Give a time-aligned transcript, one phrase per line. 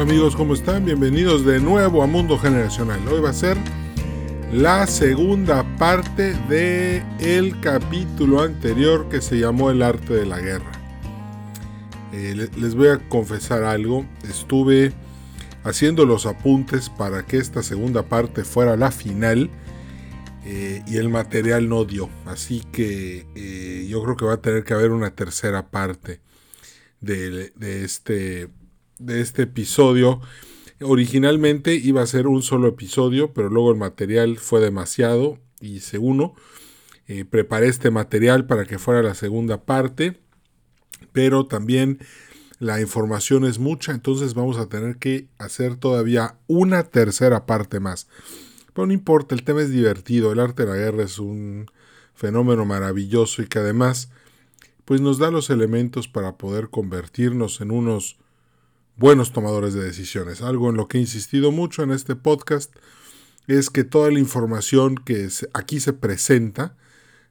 [0.00, 0.86] Hola amigos, ¿cómo están?
[0.86, 3.06] Bienvenidos de nuevo a Mundo Generacional.
[3.06, 3.58] Hoy va a ser
[4.50, 10.72] la segunda parte de el capítulo anterior que se llamó El arte de la guerra.
[12.14, 14.06] Eh, les voy a confesar algo.
[14.26, 14.94] Estuve
[15.64, 19.50] haciendo los apuntes para que esta segunda parte fuera la final
[20.46, 22.08] eh, y el material no dio.
[22.24, 26.22] Así que eh, yo creo que va a tener que haber una tercera parte
[27.02, 28.48] de, este,
[29.00, 30.20] de este episodio.
[30.80, 36.32] Originalmente iba a ser un solo episodio, pero luego el material fue demasiado y según
[37.08, 40.20] eh, preparé este material para que fuera la segunda parte,
[41.12, 41.98] pero también
[42.58, 48.06] la información es mucha, entonces vamos a tener que hacer todavía una tercera parte más.
[48.74, 51.70] Pero no importa, el tema es divertido, el arte de la guerra es un
[52.14, 54.10] fenómeno maravilloso y que además
[54.84, 58.18] pues nos da los elementos para poder convertirnos en unos
[58.96, 60.42] buenos tomadores de decisiones.
[60.42, 62.74] Algo en lo que he insistido mucho en este podcast
[63.46, 66.76] es que toda la información que aquí se presenta,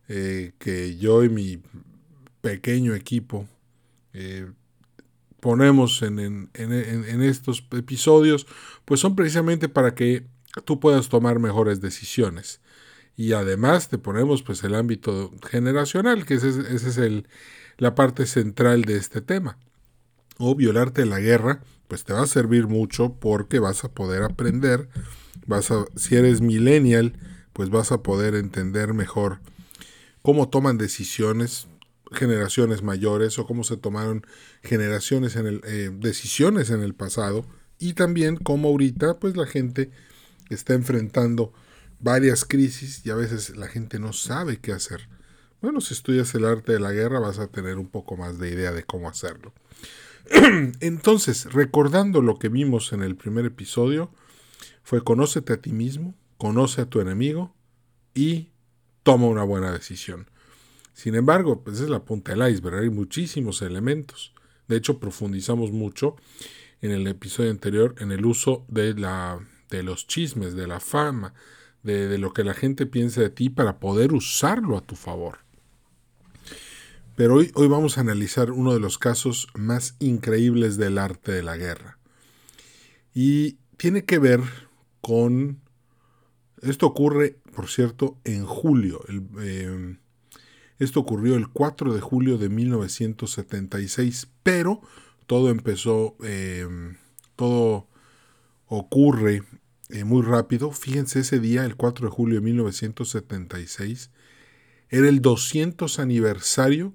[0.07, 1.61] eh, que yo y mi
[2.41, 3.47] pequeño equipo
[4.13, 4.51] eh,
[5.39, 8.47] ponemos en, estos episodios,
[8.85, 10.25] pues son precisamente para que
[10.65, 12.61] tú puedas tomar mejores decisiones.
[13.15, 17.27] Y además te ponemos pues el ámbito generacional, que ese, es el,
[17.77, 19.57] la parte central de este tema.
[20.39, 24.89] O violarte la guerra, pues te va a servir mucho porque vas a poder aprender,
[25.45, 27.13] vas a, si eres millennial,
[27.53, 29.39] pues vas a poder entender mejor
[30.23, 31.67] cómo toman decisiones
[32.11, 34.25] generaciones mayores o cómo se tomaron
[34.63, 37.45] generaciones en el, eh, decisiones en el pasado
[37.77, 39.91] y también cómo ahorita pues la gente
[40.49, 41.53] está enfrentando
[41.99, 45.07] varias crisis y a veces la gente no sabe qué hacer.
[45.61, 48.49] Bueno, si estudias el arte de la guerra vas a tener un poco más de
[48.49, 49.53] idea de cómo hacerlo.
[50.79, 54.11] Entonces, recordando lo que vimos en el primer episodio,
[54.83, 57.53] fue conócete a ti mismo, conoce a tu enemigo
[58.13, 58.49] y
[59.03, 60.29] toma una buena decisión.
[60.93, 64.33] Sin embargo, pues es la punta del iceberg, hay muchísimos elementos.
[64.67, 66.15] De hecho, profundizamos mucho
[66.81, 71.33] en el episodio anterior en el uso de la de los chismes, de la fama,
[71.83, 75.39] de, lo que la gente piensa de ti para poder usarlo a tu favor.
[77.19, 81.43] Pero hoy, hoy vamos a analizar uno de los casos más increíbles del arte de
[81.43, 81.99] la guerra.
[83.13, 84.39] Y tiene que ver
[85.01, 85.59] con...
[86.61, 89.01] Esto ocurre, por cierto, en julio.
[89.41, 89.97] Eh,
[90.77, 94.79] esto ocurrió el 4 de julio de 1976, pero
[95.27, 96.65] todo empezó, eh,
[97.35, 97.89] todo
[98.65, 99.43] ocurre
[99.89, 100.71] eh, muy rápido.
[100.71, 104.09] Fíjense, ese día, el 4 de julio de 1976,
[104.87, 106.93] era el 200 aniversario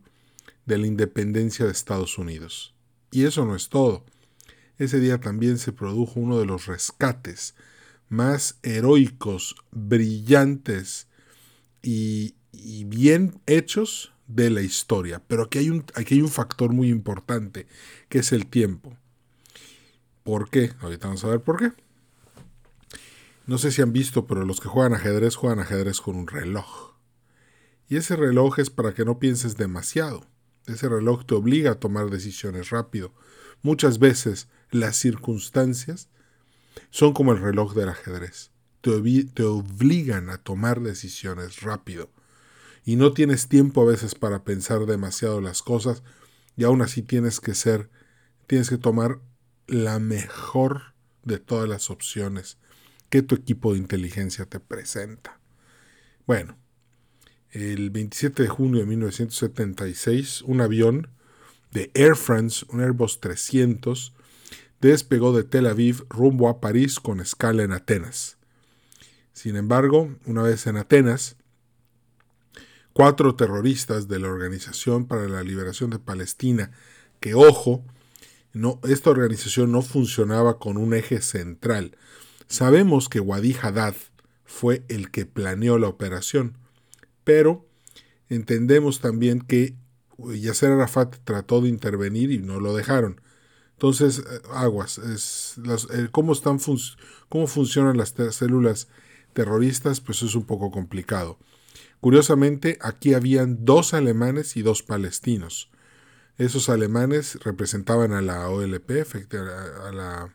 [0.66, 2.74] de la independencia de Estados Unidos.
[3.10, 4.04] Y eso no es todo.
[4.78, 7.54] Ese día también se produjo uno de los rescates
[8.08, 11.08] más heroicos, brillantes
[11.82, 12.34] y,
[12.86, 15.22] bien hechos de la historia.
[15.26, 17.66] Pero aquí hay, un, aquí hay un factor muy importante,
[18.08, 18.96] que es el tiempo.
[20.22, 20.72] ¿Por qué?
[20.80, 21.72] Ahorita vamos a ver por qué.
[23.46, 26.94] No sé si han visto, pero los que juegan ajedrez juegan ajedrez con un reloj.
[27.88, 30.26] Y ese reloj es para que no pienses demasiado.
[30.66, 33.12] Ese reloj te obliga a tomar decisiones rápido.
[33.62, 36.08] Muchas veces las circunstancias
[36.90, 38.50] son como el reloj del ajedrez.
[38.80, 38.90] Te,
[39.44, 42.10] obligan a tomar decisiones rápido.
[42.84, 46.02] Y no tienes tiempo a veces para pensar demasiado las cosas
[46.56, 47.90] y aún así tienes que ser,
[48.46, 49.20] tienes que tomar
[49.66, 52.58] la mejor de todas las opciones
[53.08, 55.40] que tu equipo de inteligencia te presenta.
[56.26, 56.58] Bueno,
[57.54, 61.08] el 27 de junio de 1976, un avión
[61.72, 64.12] de Air France, un Airbus 300,
[64.80, 68.36] despegó de Tel Aviv rumbo a París con escala en Atenas.
[69.32, 71.36] Sin embargo, una vez en Atenas,
[72.92, 76.72] cuatro terroristas de la Organización para la Liberación de Palestina,
[77.20, 77.82] que ojo,
[78.52, 81.96] no, esta organización no funcionaba con un eje central,
[82.46, 83.94] Sabemos que Wadi Haddad
[84.44, 86.58] fue el que planeó la operación,
[87.24, 87.66] pero
[88.28, 89.74] entendemos también que
[90.18, 93.20] Yasser Arafat trató de intervenir y no lo dejaron.
[93.72, 95.56] Entonces, eh, aguas, es
[96.12, 96.58] ¿cómo, están
[97.28, 98.88] cómo funcionan las células
[99.32, 101.38] terroristas, pues es un poco complicado.
[102.00, 105.70] Curiosamente, aquí habían dos alemanes y dos palestinos.
[106.38, 108.90] Esos alemanes representaban a la OLP,
[109.82, 110.34] a la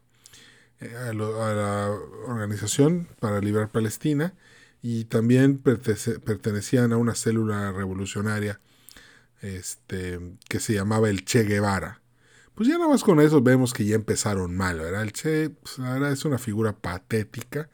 [0.82, 1.98] a, la
[2.28, 4.34] Organización para Liberar Palestina
[4.82, 8.60] y también pertenecían a una célula revolucionaria
[9.42, 12.02] este, que se llamaba el Che Guevara.
[12.56, 14.82] Pues ya nada más con eso vemos que ya empezaron mal.
[14.82, 17.70] El Che, pues, es una figura patética.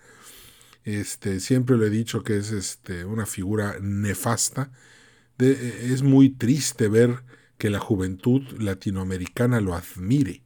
[0.84, 4.72] Este, siempre lo he dicho que es este, una figura nefasta.
[5.38, 7.24] De, es muy triste ver
[7.58, 10.44] que la juventud latinoamericana lo admire.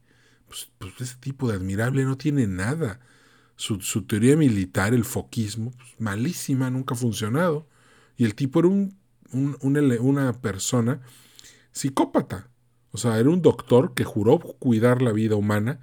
[0.48, 3.00] Pues, pues ese tipo de admirable no tiene nada.
[3.60, 7.68] Su, teoría militar, el foquismo, pues, malísima, nunca ha funcionado.
[8.16, 8.96] Y el tipo era un,
[9.60, 11.02] una persona
[11.70, 12.48] psicópata.
[12.90, 15.80] O sea, era un doctor que juró cuidar la vida humana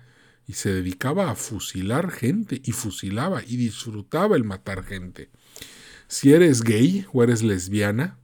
[0.47, 5.29] y se dedicaba a fusilar gente y fusilaba y disfrutaba el matar gente.
[6.07, 8.17] Si eres gay o eres lesbiana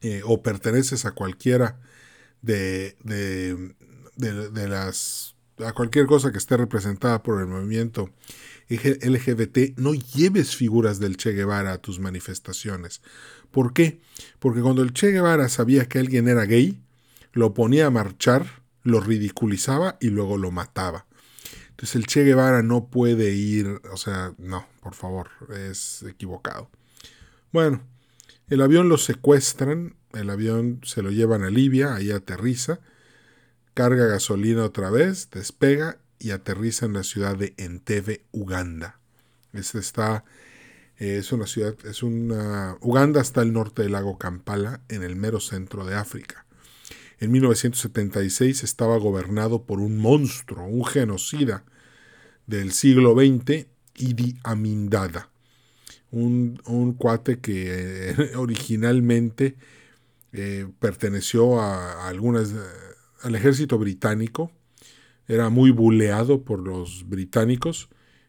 [0.00, 1.80] eh, o perteneces a cualquiera
[2.42, 3.74] de, de,
[4.16, 8.10] de, las a cualquier cosa que esté representada por el movimiento
[8.68, 13.00] LGBT, no lleves figuras del Che Guevara a tus manifestaciones.
[13.50, 14.00] ¿Por qué?
[14.38, 16.80] Porque cuando el Che Guevara sabía que alguien era gay,
[17.32, 21.06] lo ponía a marchar, lo ridiculizaba y luego lo mataba.
[21.70, 26.70] Entonces el Che Guevara no puede ir, o sea, no, por favor, es equivocado.
[27.52, 27.82] Bueno,
[28.48, 32.80] el avión lo secuestran, el avión se lo llevan a Libia, ahí aterriza,
[33.78, 38.98] carga gasolina otra vez, despega y aterriza en la ciudad de Entebbe, Uganda.
[39.52, 40.24] Este está,
[40.96, 45.38] es una ciudad, es una, Uganda está al norte del lago Kampala, en el mero
[45.38, 46.44] centro de África.
[47.20, 51.62] En 1976 estaba gobernado por un monstruo, un genocida
[52.48, 55.30] del siglo XX, Idi Amin Dada,
[56.10, 59.54] un, cuate que eh, originalmente
[60.32, 62.52] eh, perteneció a, algunas,
[63.22, 64.50] al ejército británico,
[65.26, 67.88] era muy buleado por los británicos,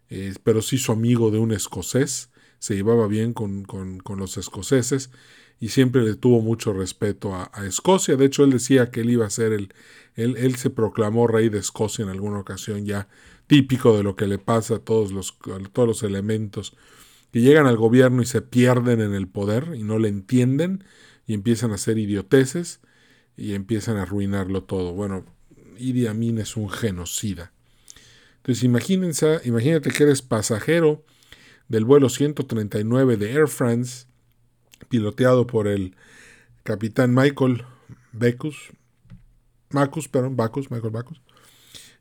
[0.09, 5.11] eh, pero se hizo amigo de un escocés, se llevaba bien con, con los escoceses
[5.59, 8.15] y siempre le tuvo mucho respeto a, Escocia.
[8.15, 9.73] De hecho, él decía que él iba a ser el,
[10.15, 13.09] él, él, se proclamó rey de Escocia en alguna ocasión ya,
[13.47, 15.37] típico de lo que le pasa a todos los,
[15.73, 16.77] todos los elementos
[17.31, 20.83] que llegan al gobierno y se pierden en el poder y no le entienden
[21.27, 22.79] y empiezan a hacer idioteces
[23.39, 24.93] y empiezan a arruinarlo todo.
[24.93, 25.25] Bueno,
[25.77, 27.53] Idi Amin es un genocida.
[28.37, 31.05] Entonces imagínense, imagínate que eres pasajero
[31.69, 34.07] del vuelo 139 de Air France
[34.89, 35.95] piloteado por el
[36.63, 37.63] capitán Michael
[38.11, 38.71] Bacus,
[39.69, 41.21] Bacus, perdón, Bacus, Michael Bacus,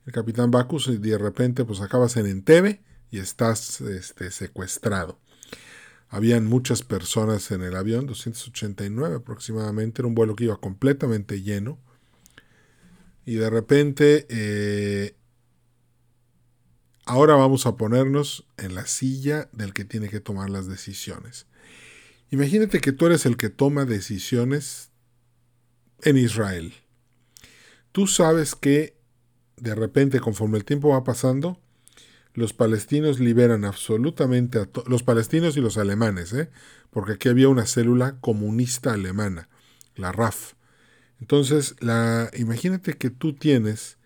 [0.07, 5.21] el capitán Bacus, y de repente pues acabas en Entebbe y estás este, secuestrado.
[6.11, 11.79] Habían muchas personas en el avión, 289 aproximadamente, era un vuelo que iba completamente lleno.
[13.27, 15.15] Y de repente, eh,
[17.05, 21.47] ahora vamos a ponernos en la silla del que tiene que tomar las decisiones.
[22.31, 24.91] Imagínate que tú eres el que toma decisiones
[26.03, 26.75] en Israel.
[27.93, 28.99] Tú sabes que
[29.61, 31.61] de repente, conforme el tiempo va pasando,
[32.39, 36.51] los palestinos liberan absolutamente a los palestinos y los alemanes, ¿eh?
[36.91, 39.49] porque aquí había una célula comunista alemana,
[39.97, 40.53] la RAF.
[41.21, 43.99] Entonces, la, imagínate que tú tienes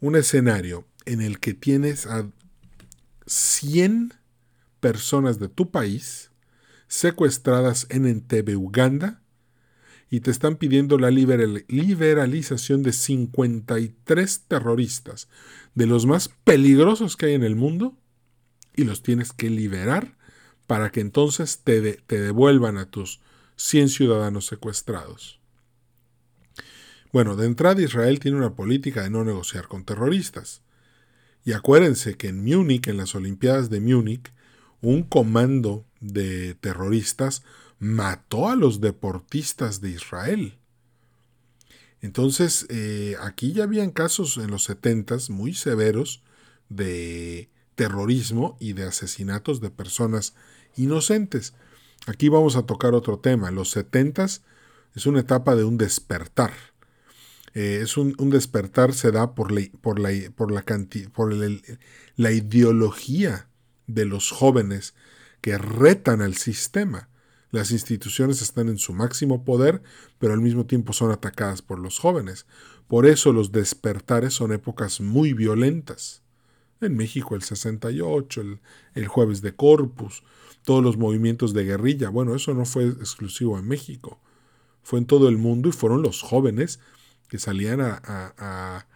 [0.00, 2.28] un escenario en el que tienes a
[3.26, 4.12] 100
[4.80, 6.30] personas de tu país
[6.86, 9.22] secuestradas en Entebbe, Uganda,
[10.10, 15.28] y te están pidiendo la liberalización de 53 terroristas,
[15.74, 17.96] de los más peligrosos que hay en el mundo,
[18.76, 20.16] y los tienes que liberar
[20.66, 23.20] para que entonces te, te devuelvan a tus
[23.56, 25.40] 100 ciudadanos secuestrados.
[27.12, 30.62] Bueno, de entrada Israel tiene una política de no negociar con terroristas.
[31.44, 34.32] Y acuérdense que en Múnich, en las Olimpiadas de Múnich,
[34.80, 37.44] un comando de terroristas
[37.84, 40.56] mató a los deportistas de Israel.
[42.00, 46.22] Entonces, eh, aquí ya habían casos en los 70 muy severos
[46.70, 50.34] de terrorismo y de asesinatos de personas
[50.76, 51.52] inocentes.
[52.06, 53.50] Aquí vamos a tocar otro tema.
[53.50, 54.24] Los 70
[54.94, 56.52] es una etapa de un despertar.
[57.52, 60.64] Eh, es un, despertar se da por la, por la, por la,
[61.12, 61.34] por
[62.16, 63.46] la ideología
[63.86, 64.94] de los jóvenes
[65.42, 67.10] que retan al sistema.
[67.54, 69.80] Las instituciones están en su máximo poder,
[70.18, 72.46] pero al mismo tiempo son atacadas por los jóvenes.
[72.88, 76.24] Por eso los despertares son épocas muy violentas.
[76.80, 78.60] En México el 68, el,
[78.94, 80.24] el jueves de Corpus,
[80.64, 82.08] todos los movimientos de guerrilla.
[82.08, 84.18] Bueno, eso no fue exclusivo en México.
[84.82, 86.80] Fue en todo el mundo y fueron los jóvenes
[87.28, 88.86] que salían a, a,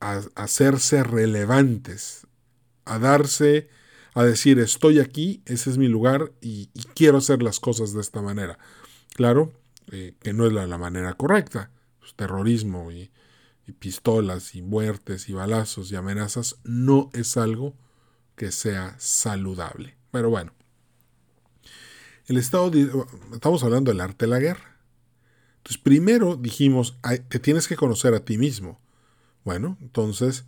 [0.00, 2.26] a hacerse relevantes,
[2.86, 3.68] a darse
[4.14, 8.22] a decir estoy aquí, ese es mi lugar y, quiero hacer las cosas de esta
[8.22, 8.58] manera.
[9.14, 9.52] Claro,
[9.90, 13.10] eh, que no es la, manera correcta, pues, terrorismo y,
[13.66, 17.74] y pistolas y muertes y balazos y amenazas no es algo
[18.36, 19.96] que sea saludable.
[20.10, 20.52] Pero bueno,
[22.26, 22.70] el Estado,
[23.32, 24.78] estamos hablando del arte de la guerra.
[25.58, 28.80] Entonces, primero dijimos, te tienes que conocer a ti mismo.
[29.44, 30.44] Bueno, entonces,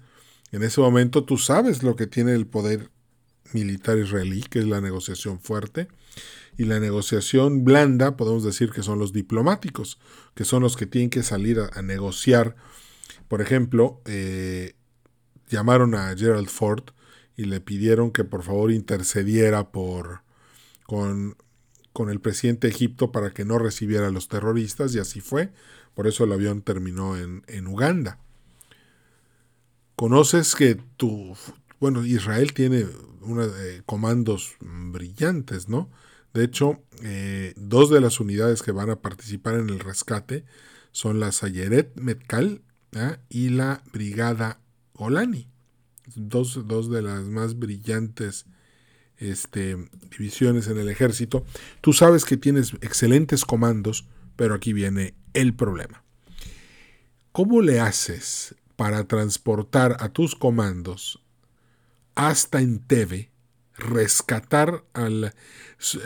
[0.53, 2.91] en ese momento tú sabes lo que tiene el poder
[3.55, 5.89] militar israelí, que es la negociación fuerte,
[6.57, 9.99] y la negociación blanda, podemos decir que son los diplomáticos,
[10.35, 12.57] que son los que tienen que salir a, negociar.
[13.29, 14.75] Por ejemplo, eh,
[15.49, 16.85] llamaron a Gerald Ford
[17.37, 20.23] y le pidieron que por favor intercediera por,
[20.85, 21.37] con,
[21.93, 25.53] con el presidente de Egipto para que no recibiera a los terroristas, y así fue.
[25.95, 28.19] Por eso el avión terminó en, en Uganda.
[29.97, 31.37] Conoces que tu,
[31.81, 32.87] bueno, Israel tiene
[33.21, 35.91] una, eh, comandos brillantes, ¿no?
[36.33, 40.45] De hecho, eh, dos de las unidades que van a participar en el rescate
[40.91, 42.63] son la Sayeret Metkal
[42.97, 43.19] ¿ah?
[43.29, 44.61] y la Brigada
[44.95, 45.49] Golani.
[46.17, 48.47] Dos, dos, de las más brillantes
[49.17, 49.77] este,
[50.11, 51.45] divisiones en el ejército.
[51.81, 56.05] Tú sabes que tienes excelentes comandos, pero aquí viene el problema.
[57.33, 61.24] ¿Cómo le haces para transportar a tus comandos
[62.15, 63.31] hasta Entebbe
[63.77, 65.35] rescatar, al,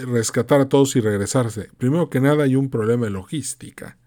[0.06, 1.70] rescatar a todos y regresarse.
[1.78, 3.98] Primero que nada hay un problema de logística.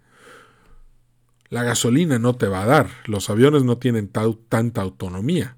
[1.50, 5.58] La gasolina no te va a dar, los aviones no tienen tanta autonomía.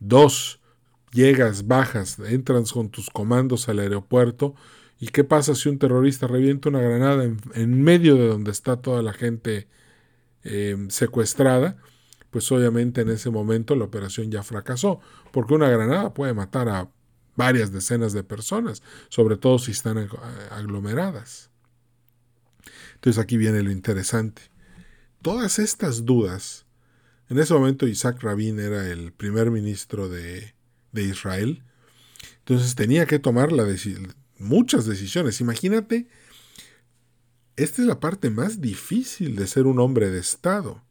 [0.00, 0.60] Dos,
[1.12, 4.54] llegas, bajas, entras con tus comandos al aeropuerto
[5.00, 9.02] y qué pasa si un terrorista revienta una granada en, medio de donde está toda
[9.02, 9.66] la gente
[10.44, 11.78] eh, secuestrada
[12.32, 15.00] pues obviamente en ese momento la operación ya fracasó,
[15.32, 16.90] porque una granada puede matar a
[17.36, 20.08] varias decenas de personas, sobre todo si están
[20.50, 21.50] aglomeradas.
[22.94, 24.50] Entonces aquí viene lo interesante.
[25.20, 26.64] Todas estas dudas,
[27.28, 30.54] en ese momento Isaac Rabin era el primer ministro de,
[30.94, 31.62] Israel,
[32.38, 33.50] entonces tenía que tomar
[34.38, 35.42] muchas decisiones.
[35.42, 36.08] Imagínate,
[37.56, 40.82] esta es la parte más difícil de ser un hombre de Estado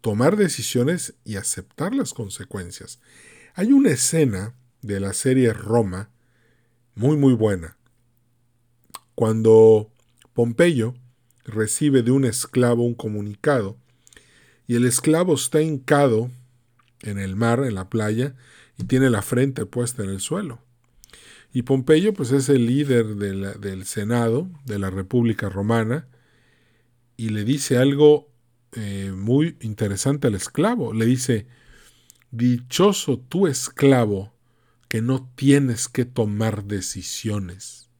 [0.00, 3.00] tomar decisiones y aceptar las consecuencias.
[3.54, 6.10] Hay una escena de la serie Roma
[6.94, 7.76] muy muy buena.
[9.14, 9.90] Cuando
[10.32, 10.94] Pompeyo
[11.44, 13.76] recibe de un esclavo un comunicado
[14.66, 16.30] y el esclavo está hincado
[17.02, 18.34] en el mar, en la playa,
[18.78, 20.60] y tiene la frente puesta en el suelo.
[21.52, 26.06] Y Pompeyo pues es el líder del Senado de la República Romana
[27.16, 28.29] y le dice algo
[28.72, 30.92] eh, muy interesante al esclavo.
[30.92, 31.46] Le dice,
[32.30, 34.32] dichoso tu esclavo
[34.88, 37.90] que no tienes que tomar decisiones.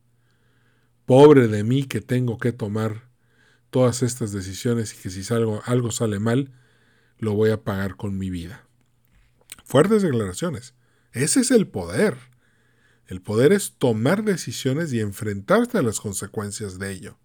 [1.07, 3.09] Pobre de mí que tengo que tomar
[3.71, 6.53] todas estas decisiones y que si algo, algo sale mal,
[7.19, 8.67] lo voy a pagar con mi vida.
[9.65, 10.75] Fuertes declaraciones.
[11.13, 12.17] Ese es el poder.
[13.07, 17.19] El poder es tomar decisiones y enfrentarte a las consecuencias de ello.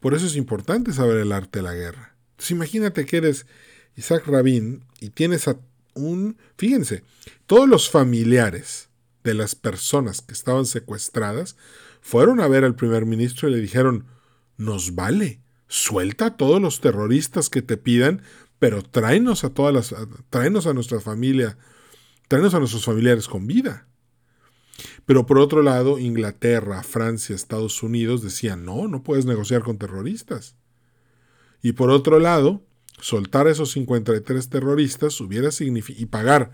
[0.00, 2.17] Por eso es importante saber el arte de la guerra.
[2.38, 3.46] Entonces imagínate que eres
[3.96, 5.58] Isaac Rabin y tienes a
[5.94, 6.38] un...
[6.56, 7.02] Fíjense,
[7.46, 8.90] todos los familiares
[9.24, 11.56] de las personas que estaban secuestradas
[12.00, 14.06] fueron a ver al primer ministro y le dijeron,
[14.56, 18.22] nos vale, suelta a todos los terroristas que te pidan,
[18.60, 19.92] pero tráenos a todas las,
[20.30, 21.58] tráenos a nuestra familia,
[22.28, 23.88] tráenos a nuestros familiares con vida.
[25.06, 30.54] Pero por otro lado, Inglaterra, Francia, Estados Unidos decían, no, no puedes negociar con terroristas.
[31.62, 32.62] Y por otro lado,
[33.00, 36.52] soltar a esos 53 terroristas hubiera y pagar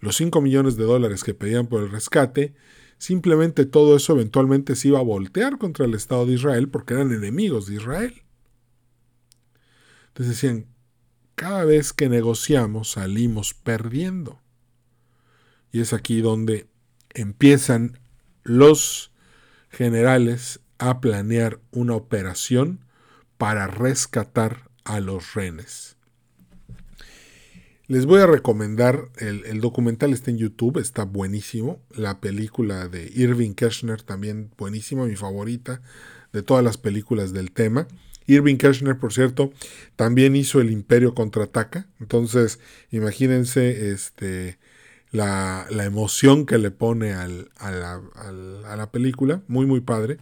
[0.00, 2.54] los 5 millones de dólares que pedían por el rescate,
[2.98, 7.12] simplemente todo eso eventualmente se iba a voltear contra el Estado de Israel porque eran
[7.12, 8.22] enemigos de Israel.
[10.08, 10.66] Entonces decían,
[11.34, 14.40] cada vez que negociamos salimos perdiendo.
[15.70, 16.66] Y es aquí donde
[17.10, 17.98] empiezan
[18.42, 19.12] los
[19.70, 22.84] generales a planear una operación
[23.38, 25.96] para rescatar a los renes.
[27.86, 31.80] Les voy a recomendar, el, documental está en YouTube, está buenísimo.
[31.96, 35.80] La película de Irving Kirchner también buenísima, mi favorita
[36.34, 37.88] de todas las películas del tema.
[38.26, 39.54] Irving Kirchner, por cierto,
[39.96, 41.86] también hizo El Imperio contraataca.
[41.98, 44.58] Entonces, imagínense este,
[45.10, 49.42] la, emoción que le pone a, la, película.
[49.48, 50.18] Muy, muy padre.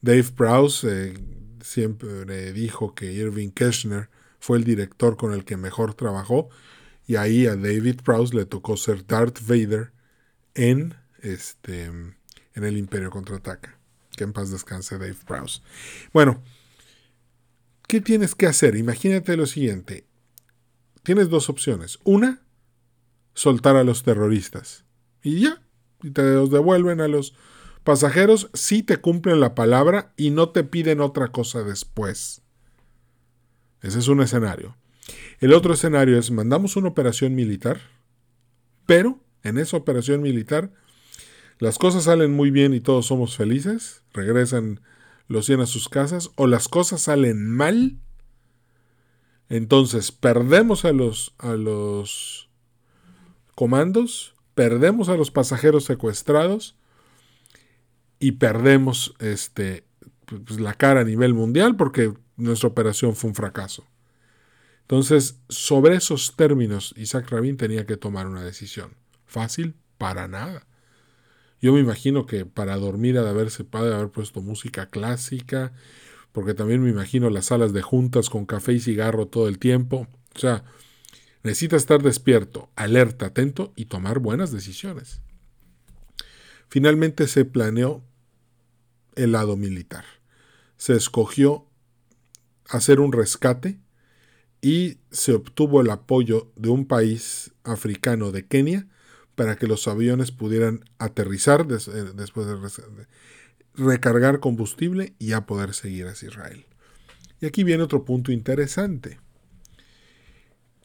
[0.00, 1.14] Dave Prowse, eh,
[1.62, 6.48] siempre dijo que Irving Kirchner fue el director con el que mejor trabajó
[7.06, 9.92] y ahí a David Prowse le tocó ser Darth Vader
[10.54, 11.90] en este
[12.54, 13.78] en el Imperio contraataca.
[14.16, 15.62] Que en paz descanse Dave Prowse.
[16.12, 16.42] Bueno,
[17.88, 18.76] ¿qué tienes que hacer?
[18.76, 20.06] Imagínate lo siguiente.
[21.02, 21.98] tienes dos opciones.
[22.04, 22.42] Una,
[23.34, 24.84] soltar a los terroristas.
[25.22, 25.62] Y ya,
[26.02, 27.34] y te los devuelven a los
[27.84, 32.42] pasajeros si te cumplen la palabra y no te piden otra cosa después.
[33.82, 34.76] Ese es un escenario.
[35.40, 37.80] El otro escenario es mandamos una operación militar,
[38.86, 40.72] pero en esa operación militar
[41.58, 44.80] las cosas salen muy bien y todos somos felices, regresan
[45.28, 47.98] los 100 a sus casas, o las cosas salen mal,
[49.48, 52.50] entonces perdemos a los, a los
[53.54, 56.76] comandos, perdemos a los pasajeros secuestrados
[58.22, 59.82] y perdemos este,
[60.26, 63.84] pues, la cara a nivel mundial porque nuestra operación fue un fracaso.
[64.82, 68.94] Entonces, sobre esos términos, Isaac Rabin tenía que tomar una decisión.
[69.26, 70.68] Fácil, para nada.
[71.60, 75.72] Yo me imagino que para dormir ha de haberse de haber puesto música clásica,
[76.30, 80.06] porque también me imagino las salas de juntas con café y cigarro todo el tiempo.
[80.36, 80.62] O sea,
[81.42, 85.22] necesita estar despierto, alerta, atento y tomar buenas decisiones.
[86.68, 88.04] Finalmente se planeó
[89.16, 90.04] el lado militar.
[90.76, 91.66] Se escogió
[92.68, 93.78] hacer un rescate
[94.60, 98.86] y se obtuvo el apoyo de un país africano de Kenia
[99.34, 103.06] para que los aviones pudieran aterrizar eh, después de
[103.74, 106.66] recargar combustible y ya poder seguir hacia Israel.
[107.40, 109.18] Y aquí viene otro punto interesante.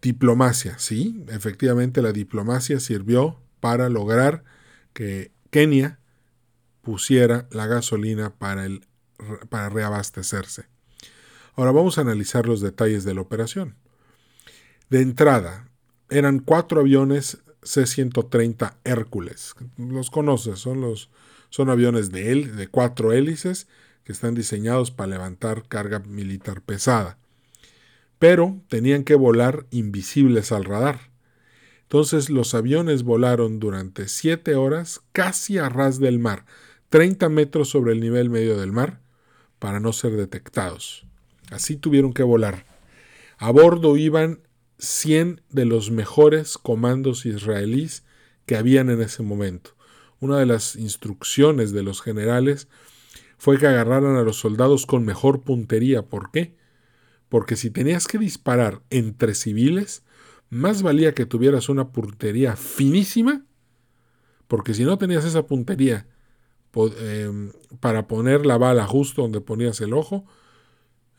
[0.02, 4.44] Diplomacia, sí, efectivamente la diplomacia sirvió para lograr
[4.94, 6.00] que Kenia
[6.88, 8.86] pusiera la gasolina para, el,
[9.50, 10.68] para reabastecerse.
[11.58, 13.76] Ahora vamos a analizar los detalles de la operación.
[14.90, 15.68] De entrada,
[16.10, 19.54] eran cuatro aviones C-130 Hércules.
[19.76, 21.10] Los conoces, son, los,
[21.50, 23.68] son aviones de, de cuatro hélices
[24.06, 27.18] que están diseñados para levantar carga militar pesada.
[28.18, 31.12] Pero tenían que volar invisibles al radar.
[31.82, 36.46] Entonces los aviones volaron durante siete horas casi a ras del mar,
[36.90, 39.02] 30 metros sobre el nivel medio del mar,
[39.60, 41.06] para no ser detectados.
[41.52, 42.66] Así tuvieron que volar.
[43.38, 44.42] A bordo iban
[44.80, 48.04] 100 de los mejores comandos israelíes
[48.46, 49.76] que habían en ese momento.
[50.20, 52.68] Una de las instrucciones de los generales
[53.38, 56.04] fue que agarraran a los soldados con mejor puntería.
[56.04, 56.56] ¿Por qué?
[57.30, 60.04] Porque si tenías que disparar entre civiles,
[60.50, 63.46] más valía que tuvieras una puntería finísima,
[64.48, 66.08] porque si no tenías esa puntería
[67.00, 70.26] em, para poner la bala justo donde ponías el ojo,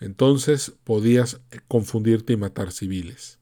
[0.01, 3.39] entonces podías confundirte y matar civiles.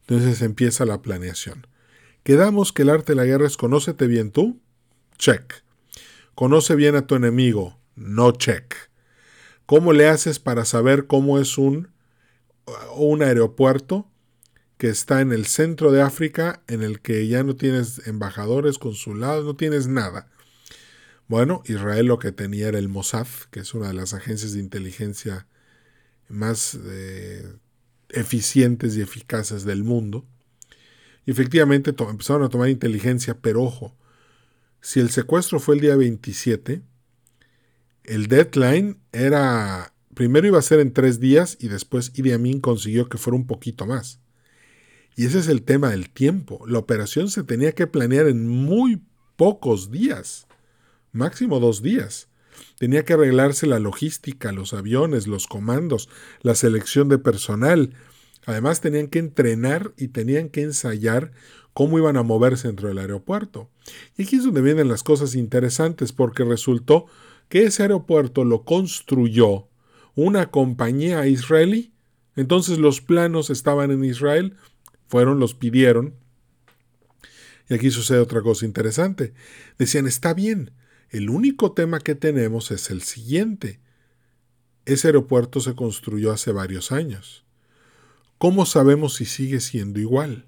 [0.00, 1.66] Entonces empieza la planeación.
[2.22, 4.60] Quedamos que el arte de la guerra es conócete bien tú.
[5.18, 5.62] Check.
[6.34, 7.78] Conoce bien a tu enemigo.
[7.94, 8.74] No check.
[9.66, 11.88] ¿Cómo le haces para saber cómo es un,
[12.96, 14.08] un aeropuerto
[14.78, 19.44] que está en el centro de África, en el que ya no tienes embajadores, consulados,
[19.44, 20.28] no tienes nada?
[21.28, 24.60] Bueno, Israel lo que tenía era el Mossad, que es una de las agencias de
[24.60, 25.46] inteligencia
[26.28, 27.46] más eh,
[28.08, 30.26] eficientes y eficaces del mundo.
[31.26, 33.94] Y efectivamente empezaron a tomar inteligencia, pero ojo,
[34.80, 36.80] si el secuestro fue el día 27,
[38.04, 43.10] el deadline era, primero iba a ser en tres días y después Idi Amin consiguió
[43.10, 44.18] que fuera un poquito más.
[45.14, 46.64] Y ese es el tema del tiempo.
[46.66, 49.02] La operación se tenía que planear en muy
[49.36, 50.47] pocos días,
[51.18, 52.28] máximo dos días.
[52.78, 56.08] Tenía que arreglarse la logística, los aviones, los comandos,
[56.40, 57.94] la selección de personal.
[58.46, 61.32] Además tenían que entrenar y tenían que ensayar
[61.74, 63.70] cómo iban a moverse dentro del aeropuerto.
[64.16, 67.06] Y aquí es donde vienen las cosas interesantes porque resultó
[67.48, 69.68] que ese aeropuerto lo construyó
[70.14, 71.92] una compañía israelí.
[72.36, 74.56] Entonces los planos estaban en Israel,
[75.08, 76.14] fueron, los pidieron.
[77.68, 79.34] Y aquí sucede otra cosa interesante.
[79.78, 80.72] Decían, está bien,
[81.10, 83.80] el único tema que tenemos es el siguiente.
[84.84, 87.44] Ese aeropuerto se construyó hace varios años.
[88.38, 90.46] ¿Cómo sabemos si sigue siendo igual?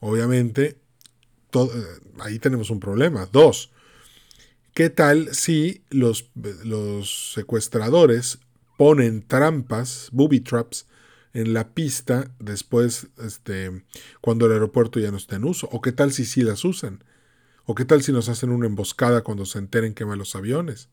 [0.00, 0.78] Obviamente,
[1.54, 1.68] eh,
[2.20, 3.26] ahí tenemos un problema.
[3.32, 3.70] Dos,
[4.74, 6.30] ¿qué tal si los,
[7.32, 8.38] secuestradores
[8.76, 10.86] ponen trampas, booby traps,
[11.32, 13.84] en la pista después, este,
[14.20, 15.68] cuando el aeropuerto ya no está en uso?
[15.72, 17.02] ¿O qué tal si sí las usan?
[17.66, 20.88] ¿O qué tal si nos hacen una emboscada cuando se enteren que van los aviones?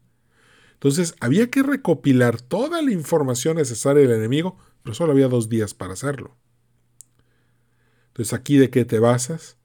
[0.73, 5.73] Entonces, había que recopilar toda la información necesaria del enemigo, pero solo había dos días
[5.73, 6.35] para hacerlo.
[8.07, 9.57] Entonces, ¿aquí de qué te basas?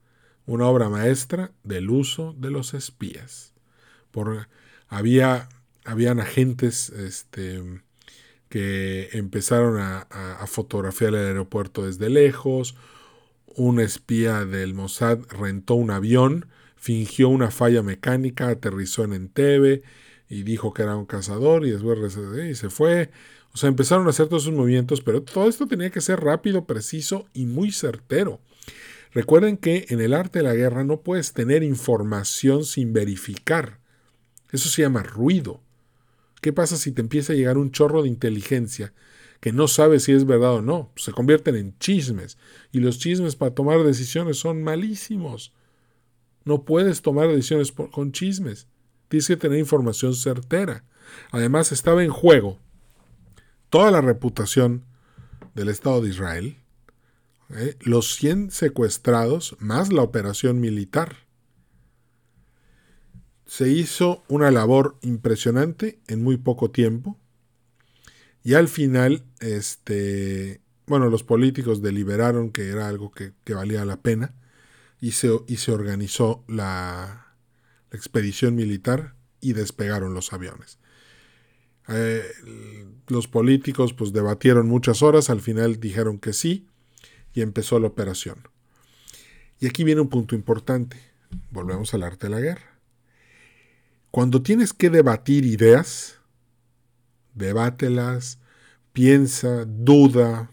[0.44, 3.54] Una obra maestra del uso de los espías.
[4.10, 4.48] Por,
[4.88, 5.48] había,
[5.84, 7.62] habían agentes este,
[8.48, 10.06] que empezaron a,
[10.46, 12.76] fotografiar el aeropuerto desde lejos.
[13.46, 16.46] Un espía del Mossad rentó un avión,
[16.86, 19.82] fingió una falla mecánica, aterrizó en Entebbe
[20.28, 22.16] y dijo que era un cazador y después
[22.48, 23.10] y se fue.
[23.52, 26.64] O sea, empezaron a hacer todos sus movimientos, pero todo esto tenía que ser rápido,
[26.64, 28.40] preciso y muy certero.
[29.12, 33.80] Recuerden que en el arte de la guerra no puedes tener información sin verificar.
[34.52, 35.60] Eso se llama ruido.
[36.40, 38.94] ¿Qué pasa si te empieza a llegar un chorro de inteligencia
[39.40, 40.92] que no sabe si es verdad o no?
[40.94, 42.38] Se convierten en chismes.
[42.70, 45.52] Y los chismes para tomar decisiones son malísimos.
[46.46, 48.68] No puedes tomar decisiones con chismes.
[49.08, 50.84] Tienes que tener información certera.
[51.30, 52.58] Además, estaba en juego
[53.68, 54.84] toda la reputación
[55.54, 56.56] del Estado de Israel,
[57.50, 57.76] ¿eh?
[57.80, 61.26] los 100 secuestrados más la operación militar
[63.46, 67.16] se hizo una labor impresionante en muy poco tiempo.
[68.42, 74.34] Y al final, este, bueno, los políticos deliberaron que era algo que, valía la pena
[75.00, 77.22] y se, y se organizó la,
[77.92, 80.78] expedición militar y despegaron los aviones.
[81.88, 82.24] Eh,
[83.06, 86.66] los políticos pues debatieron muchas horas, al final dijeron que sí
[87.32, 88.48] y empezó la operación.
[89.60, 90.98] Y aquí viene un punto importante.
[91.50, 92.80] Volvemos al arte de la guerra.
[94.10, 96.20] Cuando tienes que debatir ideas,
[97.34, 98.40] debátelas,
[98.92, 100.50] piensa, duda,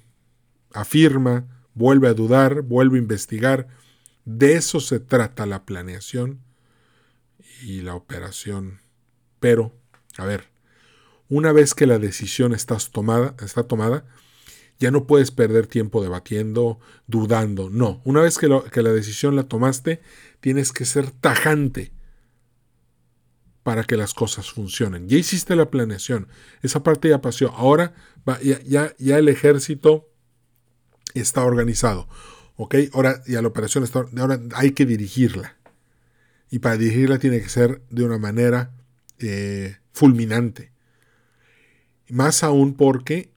[0.74, 3.68] afirma, vuelve a dudar, vuelve a investigar.
[4.26, 6.42] De eso se trata la planeación
[7.62, 8.80] y la operación.
[9.40, 9.74] Pero,
[10.18, 10.50] a ver,
[11.30, 14.06] una vez que la decisión está tomada, está tomada,
[14.80, 17.70] ya no puedes perder tiempo debatiendo, dudando.
[17.70, 20.02] No, una vez que, la decisión la tomaste,
[20.40, 21.94] tienes que ser tajante
[23.64, 25.08] para que las cosas funcionen.
[25.08, 26.28] Ya hiciste la planeación,
[26.62, 27.50] esa parte ya pasó.
[27.52, 27.94] Ahora
[28.42, 30.10] ya, ya, el ejército
[31.14, 32.08] está organizado.
[32.56, 32.76] ¿Ok?
[32.94, 34.06] Ahora ya la operación está.
[34.18, 35.58] Ahora hay que dirigirla.
[36.50, 38.72] Y para dirigirla tiene que ser de una manera
[39.20, 40.72] eh, fulminante.
[42.10, 43.32] Más aún porque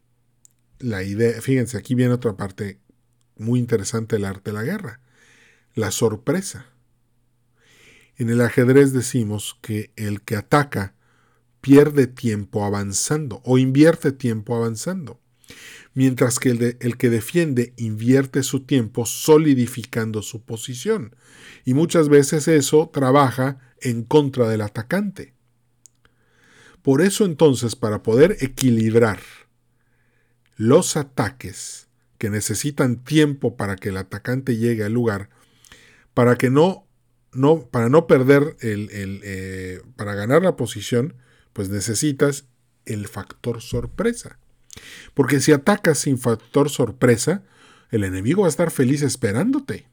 [0.79, 1.41] la idea.
[1.41, 2.79] Fíjense, aquí viene otra parte
[3.37, 5.01] muy interesante del arte de la guerra:
[5.75, 6.67] la sorpresa.
[8.17, 10.95] En el ajedrez decimos que el que ataca
[11.61, 15.21] pierde tiempo avanzando o invierte tiempo avanzando,
[15.97, 21.17] mientras que el, que defiende invierte su tiempo solidificando su posición.
[21.65, 25.33] Y muchas veces eso trabaja en contra del atacante.
[26.83, 29.21] Por eso entonces, para poder equilibrar
[30.57, 35.31] los ataques que necesitan tiempo para que el atacante llegue al lugar,
[36.13, 36.87] para que no
[37.33, 41.15] no, para no perder el, eh, para ganar la posición,
[41.53, 42.47] pues necesitas
[42.85, 44.39] el factor sorpresa.
[45.15, 47.45] Porque si atacas sin factor sorpresa,
[47.91, 49.87] el enemigo va a estar feliz esperándote.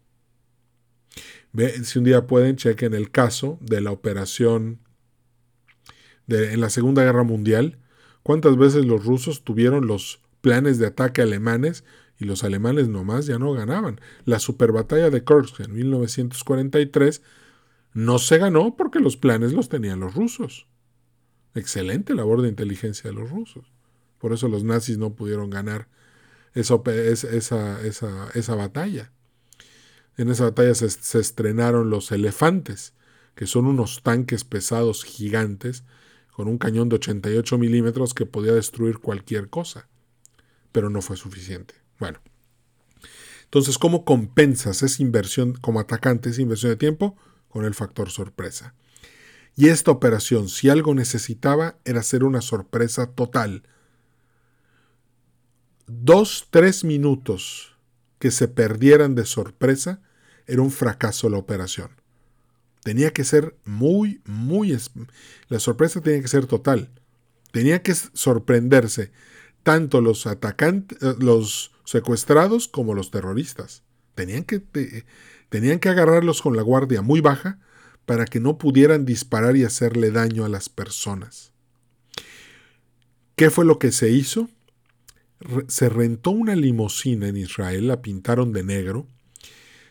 [1.52, 4.80] Ve, si un día pueden, chequen el caso de la operación
[6.28, 7.78] en la Segunda Guerra Mundial,
[8.24, 11.84] cuántas veces los rusos tuvieron los planes de ataque alemanes
[12.20, 14.00] y los alemanes nomás ya no ganaban.
[14.26, 17.22] La superbatalla de Kursk en 1943
[17.94, 20.68] no se ganó porque los planes los tenían los rusos.
[21.54, 23.72] Excelente labor de inteligencia de los rusos.
[24.24, 25.90] Por eso los nazis no pudieron ganar
[26.54, 27.82] esa, esa,
[28.34, 29.12] esa, batalla.
[30.16, 32.94] En esa batalla se, se, estrenaron los elefantes,
[33.36, 35.84] que son unos tanques pesados gigantes
[36.32, 39.90] con un cañón de 88 milímetros que podía destruir cualquier cosa.
[40.72, 41.74] Pero no fue suficiente.
[42.00, 42.20] Bueno.
[43.44, 47.18] Entonces, ¿cómo compensas esa inversión como atacante, esa inversión de tiempo?
[47.50, 48.74] Con el factor sorpresa.
[49.58, 53.64] Y esta operación, si algo necesitaba, era ser una sorpresa total.
[55.88, 57.76] Dos, tres minutos
[58.20, 60.02] que se perdieran de sorpresa,
[60.48, 61.92] era un fracaso la operación.
[62.84, 64.78] Tenía que ser muy, muy...
[65.48, 66.90] La sorpresa tenía que ser total.
[67.52, 69.12] Tenía que sorprenderse
[69.64, 73.84] tanto los atacantes, eh, los secuestrados como los terroristas.
[74.16, 74.62] Tenían que,
[75.50, 77.60] tenían que agarrarlos con la guardia muy baja
[78.06, 81.52] para que no pudieran disparar y hacerle daño a las personas.
[83.36, 84.50] ¿Qué fue lo que se hizo?
[85.68, 89.08] Se rentó una limusina en Israel, la pintaron de negro,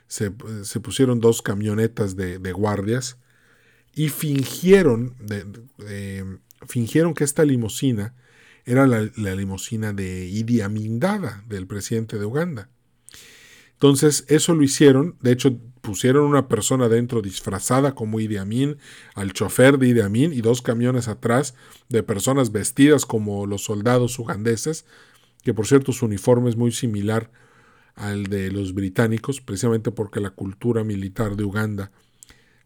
[0.07, 3.19] se, pusieron dos camionetas de, guardias
[3.95, 5.15] y fingieron,
[6.67, 8.15] fingieron que esta limusina
[8.65, 12.69] era la, limusina de Idi Amin Dada, del presidente de Uganda.
[13.73, 18.77] Entonces, eso lo hicieron, de hecho, pusieron una persona dentro disfrazada como Idi Amin,
[19.15, 21.55] al chofer de Idi Amin y dos camiones atrás
[21.89, 24.85] de personas vestidas como los soldados ugandeses,
[25.43, 27.31] que por cierto su uniforme es muy similar
[27.95, 31.91] al de los británicos, precisamente porque la cultura militar de Uganda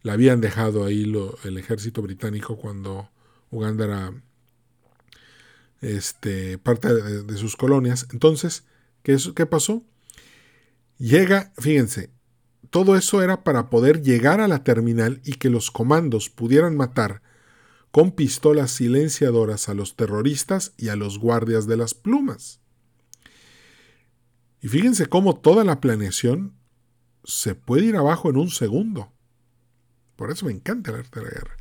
[0.02, 1.12] la habían dejado ahí
[1.44, 3.10] el ejército británico cuando
[3.50, 4.14] Uganda era
[5.80, 8.06] este, parte de, sus colonias.
[8.12, 8.64] Entonces,
[9.02, 9.82] ¿qué, ¿qué pasó?
[10.98, 12.10] Llega, fíjense,
[12.70, 17.22] todo eso era para poder llegar a la terminal y que los comandos pudieran matar
[17.90, 22.60] con pistolas silenciadoras a los terroristas y a los guardias de las plumas.
[24.60, 26.54] Y fíjense cómo toda la planeación
[27.24, 29.12] se puede ir abajo en un segundo.
[30.16, 31.56] Por eso me encanta el arte de la guerra.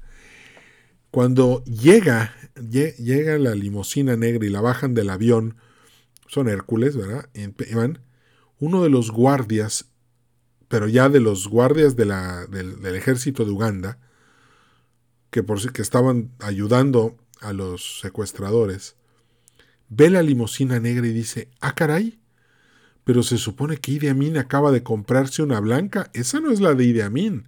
[1.11, 5.57] Cuando llega, llega la limusina negra y la bajan del avión,
[6.27, 7.29] son Hércules, ¿verdad?
[8.59, 9.85] uno de los guardias
[10.67, 13.99] pero ya de los guardias de la, del, ejército de Uganda,
[15.29, 18.95] que, por, que estaban ayudando a los secuestradores,
[19.89, 22.19] ve la limusina negra y dice, ah caray,
[23.05, 26.73] pero se supone que Idi Amin acaba de comprarse una blanca, esa no es la
[26.73, 27.47] de Idi Amin.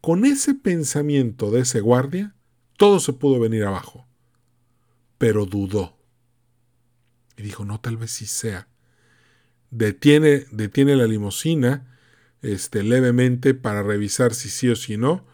[0.00, 2.34] Con ese pensamiento de ese guardia,
[2.78, 4.06] todo se pudo venir abajo.
[5.18, 5.98] Pero dudó.
[7.36, 8.68] Y dijo, no, tal vez sí sea.
[9.70, 11.98] Detiene, detiene la limusina
[12.42, 15.26] este, levemente para revisar si sí o si no,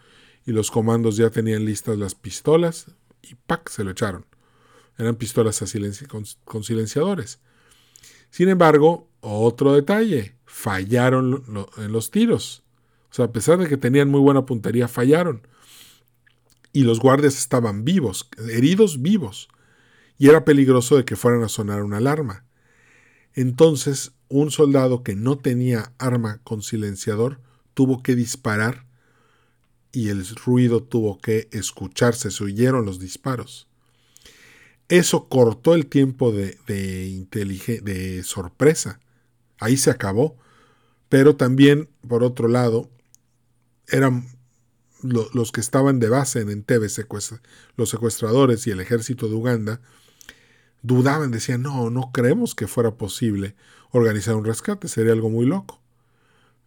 [0.44, 2.87] y los comandos ya tenían listas las pistolas
[3.22, 3.68] y ¡pac!
[3.68, 4.27] se lo echaron.
[4.99, 5.62] Eran pistolas
[6.44, 7.40] con, silenciadores.
[8.37, 11.42] Sin embargo, otro detalle, fallaron
[11.79, 12.62] en los tiros.
[13.11, 15.40] O sea, a pesar de que tenían muy buena puntería, fallaron.
[16.70, 19.49] Y los guardias estaban vivos, heridos vivos.
[20.18, 22.44] Y era peligroso de que fueran a sonar una alarma.
[23.33, 27.40] Entonces un soldado que no tenía arma con silenciador
[27.72, 28.85] tuvo que disparar
[29.92, 33.66] y el ruido tuvo que escucharse, se oyeron los disparos.
[34.88, 37.27] Eso cortó el tiempo de, de,
[37.83, 39.01] de sorpresa.
[39.59, 40.37] Ahí se acabó.
[41.09, 42.90] Pero también, por otro lado,
[43.88, 44.29] eran
[45.03, 46.88] los que estaban de base en Entebbe,
[47.77, 49.81] los secuestradores y el ejército de Uganda,
[50.83, 53.55] dudaban, decían, no, no creemos que fuera posible
[53.90, 55.81] organizar un rescate, sería algo muy loco.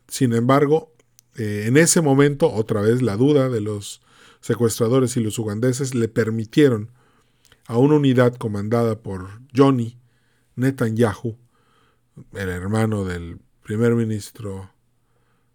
[0.07, 0.93] Sin embargo,
[1.35, 4.01] eh, en ese momento, otra vez la duda de los
[4.41, 6.91] secuestradores y los ugandeses le permitieron
[7.69, 9.99] a una unidad comandada por Johnny
[10.55, 11.37] Netanyahu,
[12.33, 14.71] el hermano del primer ministro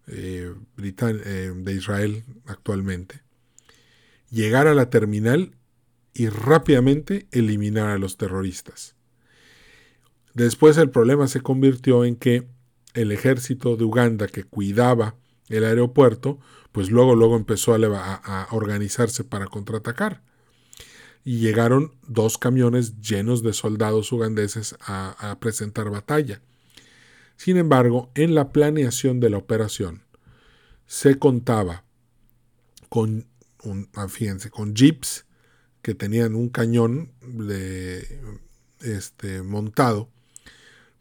[0.07, 3.23] eh, eh, de Israel actualmente,
[4.31, 5.57] llegar a la terminal
[6.13, 8.95] y rápidamente eliminar a los terroristas.
[10.35, 12.47] Después el problema se convirtió en que
[12.95, 15.17] el ejército de Uganda que cuidaba
[15.49, 16.39] el aeropuerto,
[16.71, 20.23] pues luego, luego empezó a, organizarse para contraatacar.
[21.25, 26.43] Y llegaron dos camiones llenos de soldados ugandeses a, presentar batalla.
[27.37, 30.03] Sin embargo, en la planeación de la operación
[30.87, 31.85] se contaba
[32.89, 33.27] con,
[33.63, 35.25] un, ah, fíjense, con jeeps
[35.83, 37.13] que tenían un cañón
[38.81, 40.11] este, montado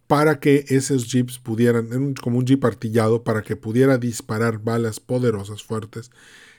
[0.07, 5.63] para que esos jeeps pudieran, como un jeep artillado, para que pudiera disparar balas poderosas,
[5.63, 6.11] fuertes,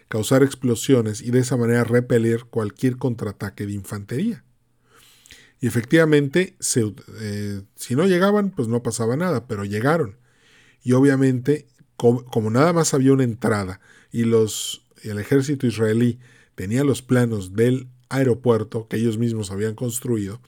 [0.09, 4.45] causar explosiones y de esa manera repeler cualquier contraataque de infantería.
[5.61, 6.57] Y efectivamente,
[7.21, 10.19] eh, si no llegaban, pues no pasaba nada, pero llegaron.
[10.83, 13.81] Y obviamente, como, como nada más había una entrada
[14.13, 16.19] y los, el ejército israelí
[16.55, 20.41] tenía los planos del aeropuerto que ellos mismos habían construido,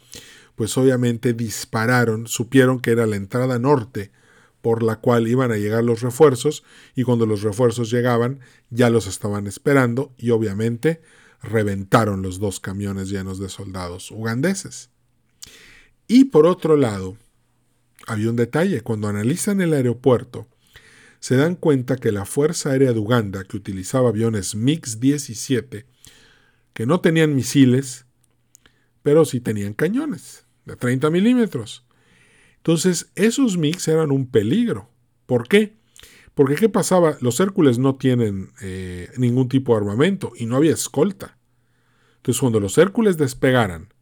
[0.54, 4.10] pues obviamente dispararon, supieron que era la entrada norte
[4.66, 6.64] por la cual iban a llegar los refuerzos
[6.96, 11.02] y cuando los refuerzos llegaban ya los estaban esperando y obviamente
[11.40, 14.90] reventaron los dos camiones llenos de soldados ugandeses.
[16.08, 17.16] Y por otro lado,
[18.08, 20.48] había un detalle, cuando analizan el aeropuerto,
[21.20, 25.84] se dan cuenta que la Fuerza Aérea de Uganda, que utilizaba aviones MiX-17,
[26.72, 28.06] que no tenían misiles,
[29.04, 31.85] pero sí tenían cañones de 30 milímetros.
[32.66, 34.90] Entonces, esos MiGs eran un peligro.
[35.26, 35.76] ¿Por qué?
[36.34, 37.16] Porque ¿qué pasaba?
[37.20, 41.38] Los Hércules no tienen eh, ningún tipo de armamento y no había escolta.
[42.16, 43.94] Entonces, cuando los Hércules despegaran,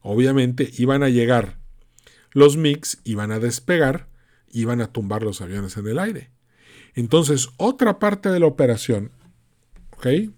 [0.00, 1.58] obviamente iban a llegar
[2.32, 4.08] los MiGs, iban a despegar,
[4.48, 6.30] iban a tumbar los aviones en el aire.
[6.94, 9.12] Entonces, otra parte de la operación,
[9.98, 10.06] ¿ok?
[10.06, 10.32] Eh,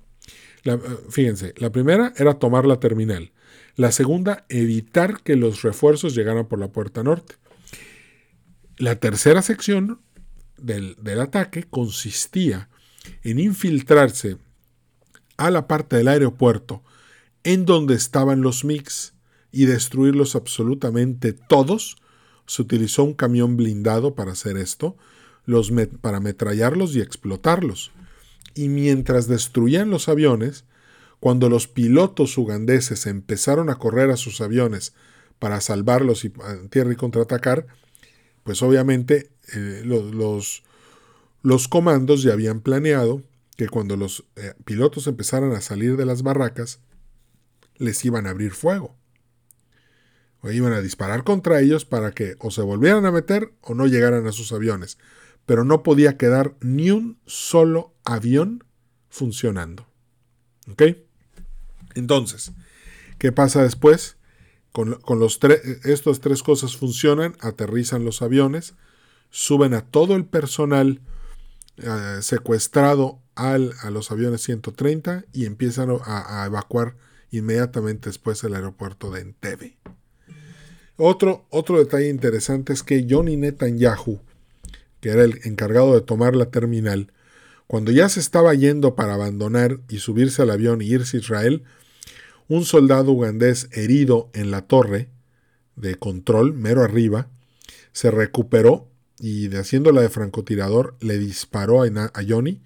[1.08, 3.30] fíjense, la primera era tomar la terminal.
[3.76, 7.36] La segunda, evitar que los refuerzos llegaran por la puerta norte.
[8.80, 10.00] La tercera sección
[10.56, 12.70] del, del ataque consistía
[13.22, 14.38] en infiltrarse
[15.36, 16.82] a la parte del aeropuerto
[17.44, 19.12] en donde estaban los MiGs
[19.52, 21.98] y destruirlos absolutamente todos.
[22.46, 24.96] Se utilizó un camión blindado para hacer esto,
[26.00, 27.92] para ametrallarlos y explotarlos.
[28.54, 30.64] Y mientras destruían los aviones,
[31.20, 34.94] cuando los pilotos ugandeses empezaron a correr a sus aviones
[35.38, 36.32] para salvarlos y
[36.70, 37.66] tierra y contraatacar,
[38.50, 40.64] pues obviamente eh, los,
[41.44, 43.22] los, comandos ya habían planeado
[43.56, 46.80] que cuando los eh, pilotos empezaran a salir de las barracas,
[47.76, 48.96] les iban a abrir fuego.
[50.40, 53.86] O iban a disparar contra ellos para que o se volvieran a meter o no
[53.86, 54.98] llegaran a sus aviones.
[55.46, 58.64] Pero no podía quedar ni un solo avión
[59.10, 59.86] funcionando.
[60.68, 60.82] ¿Ok?
[61.94, 62.50] Entonces,
[63.16, 64.16] ¿qué pasa después?
[64.72, 65.40] Con, los
[65.84, 68.74] estas tres cosas funcionan, aterrizan los aviones,
[69.30, 71.00] suben a todo el personal
[71.76, 76.94] eh, secuestrado al, a los aviones 130 y empiezan a, evacuar
[77.30, 79.76] inmediatamente después el aeropuerto de Entebbe.
[80.96, 84.20] Otro, otro detalle interesante es que Johnny Netanyahu,
[85.00, 87.12] que era el encargado de tomar la terminal,
[87.66, 91.64] cuando ya se estaba yendo para abandonar y subirse al avión y irse a Israel,
[92.50, 95.08] un soldado ugandés herido en la torre
[95.76, 97.28] de control, mero arriba,
[97.92, 98.88] se recuperó
[99.20, 102.60] y de haciéndola de francotirador le disparó a, Johnny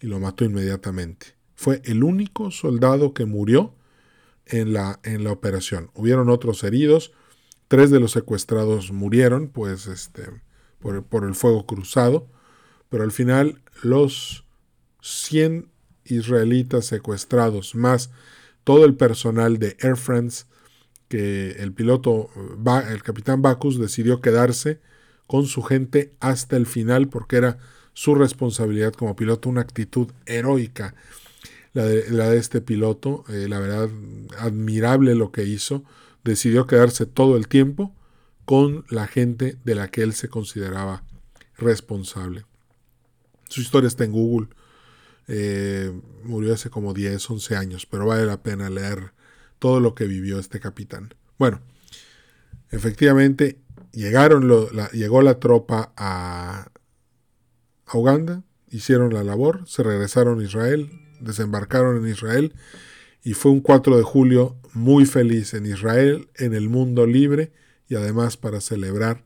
[0.00, 1.36] y lo mató inmediatamente.
[1.54, 3.74] Fue el único soldado que murió
[4.46, 5.90] en la, en la operación.
[5.92, 7.12] Hubieron otros heridos,
[7.68, 10.22] tres de los secuestrados murieron, pues este,
[10.78, 12.26] por, por el fuego cruzado,
[12.88, 14.46] pero al final los
[15.02, 15.68] 100
[16.06, 18.08] israelitas secuestrados más
[18.66, 20.46] todo el personal de Air France,
[21.06, 22.30] que el piloto,
[22.90, 24.80] el capitán Bacchus decidió quedarse
[25.28, 27.58] con su gente hasta el final porque era
[27.92, 30.96] su responsabilidad como piloto, una actitud heroica
[31.74, 33.88] la de, este piloto, eh, la verdad
[34.38, 35.84] admirable lo que hizo,
[36.24, 37.94] decidió quedarse todo el tiempo
[38.46, 41.04] con la gente de la que él se consideraba
[41.56, 42.46] responsable.
[43.48, 44.48] Su historia está en Google,
[45.28, 49.12] eh, murió hace como 10, 11 años, pero vale la pena leer
[49.58, 51.14] todo lo que vivió este capitán.
[51.38, 51.60] Bueno,
[52.70, 53.58] efectivamente
[53.92, 54.48] llegaron
[54.92, 56.70] llegó la tropa a,
[57.86, 62.54] a Uganda, hicieron la labor, se regresaron a Israel, desembarcaron en Israel
[63.22, 67.52] y fue un 4 de julio muy feliz en Israel, en el mundo libre
[67.88, 69.24] y además para celebrar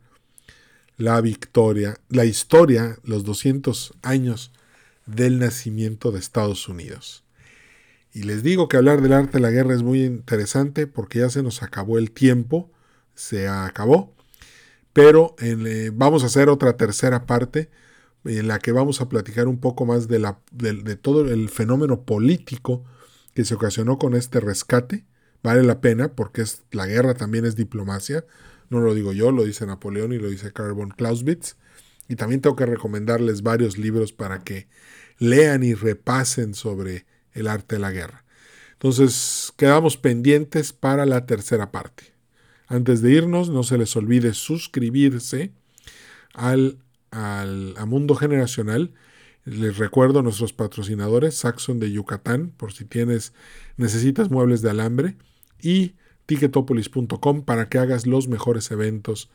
[0.97, 4.53] la victoria, la historia, los 200 años
[5.15, 7.25] del nacimiento de Estados Unidos.
[8.13, 11.31] Y les digo que hablar del arte de la guerra es muy interesante porque ya
[11.31, 12.71] se nos acabó el tiempo,
[13.15, 14.15] se acabó,
[14.93, 17.71] pero eh, vamos a hacer otra tercera parte
[18.25, 22.03] en la que vamos a platicar un poco más de, la, de, todo el fenómeno
[22.03, 22.85] político
[23.35, 25.05] que se ocasionó con este rescate.
[25.43, 28.27] Vale la pena porque es, la guerra también es diplomacia.
[28.69, 31.57] No lo digo yo, lo dice Napoleón y lo dice Carbon Clausewitz.
[32.11, 34.67] Y también tengo que recomendarles varios libros para que
[35.19, 38.25] lean y repasen sobre el arte de la guerra.
[38.73, 42.13] Entonces, quedamos pendientes para la tercera parte.
[42.67, 45.53] Antes de irnos, no se les olvide suscribirse
[46.35, 46.79] al,
[47.13, 48.93] al a Mundo Generacional.
[49.45, 53.35] Les recuerdo a nuestros patrocinadores, Saxon de Yucatán, por si tienes,
[53.77, 55.17] necesitas muebles de alambre,
[55.63, 55.95] y
[56.27, 59.31] ticketopolis.com para que hagas los mejores eventos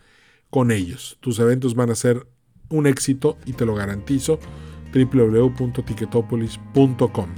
[0.50, 1.18] con ellos.
[1.22, 2.28] Tus eventos van a ser
[2.70, 4.40] un éxito y te lo garantizo
[4.94, 7.30] www.ticketopolis.com.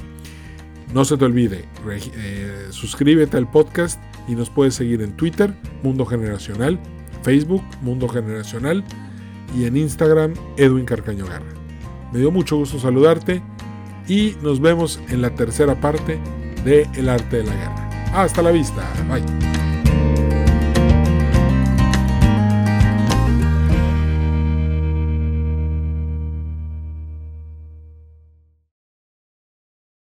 [0.93, 6.05] No se te olvide, eh, suscríbete al podcast y nos puedes seguir en Twitter, Mundo
[6.05, 6.79] Generacional,
[7.23, 8.85] Facebook, Mundo Generacional
[9.55, 11.51] y en Instagram, Edwin Carcaño Garra.
[12.13, 13.41] Me dio mucho gusto saludarte
[14.07, 16.19] y nos vemos en la tercera parte
[16.63, 17.89] de El Arte de la Guerra.
[18.13, 19.86] Hasta la vista, bye.